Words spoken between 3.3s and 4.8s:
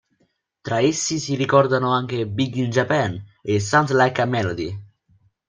e "Sounds Like a Melody".